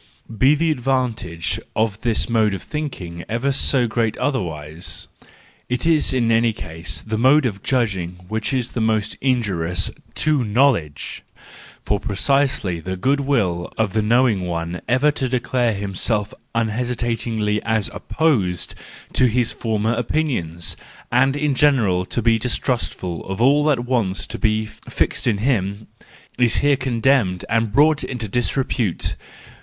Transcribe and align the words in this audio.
Be 0.35 0.55
the 0.55 0.71
advantage 0.71 1.59
of 1.75 2.01
this 2.01 2.27
mode 2.27 2.55
of 2.55 2.63
thinking 2.63 3.23
ever 3.29 3.51
so 3.51 3.85
great 3.85 4.17
otherwise, 4.17 5.07
it 5.69 5.85
is 5.85 6.11
in 6.11 6.31
any 6.31 6.53
case 6.53 7.01
the 7.01 7.19
mode 7.19 7.45
of 7.45 7.61
judging 7.61 8.13
which 8.27 8.51
is 8.51 8.75
most 8.75 9.15
injurious 9.21 9.91
to 10.15 10.43
knowledge: 10.43 11.21
for 11.85 11.99
precisely 11.99 12.79
the 12.79 12.97
good 12.97 13.19
will 13.19 13.71
of 13.77 13.93
the 13.93 14.01
know¬ 14.01 14.27
ing 14.31 14.47
one 14.47 14.81
ever 14.89 15.11
to 15.11 15.29
declare 15.29 15.75
himself 15.75 16.33
unhesitatingly 16.55 17.61
as 17.61 17.87
opposed 17.93 18.73
to 19.13 19.27
his 19.27 19.51
former 19.53 19.93
opinions, 19.93 20.75
and 21.11 21.35
in 21.35 21.53
general 21.53 22.05
to 22.05 22.23
be 22.23 22.39
distrustful 22.39 23.23
of 23.27 23.39
all 23.39 23.63
that 23.65 23.85
wants 23.85 24.25
to 24.25 24.39
be 24.39 24.65
fixed 24.65 25.27
in 25.27 25.37
him 25.37 25.85
—is 26.39 26.55
here 26.57 26.75
condemned 26.75 27.45
and 27.47 27.71
brought 27.71 28.03
into 28.03 28.27
disrepute. 28.27 29.15